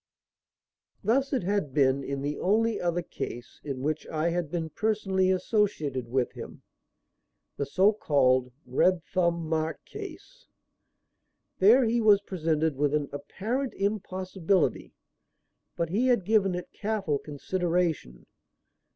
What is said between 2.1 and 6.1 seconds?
the only other case in which I had been personally associated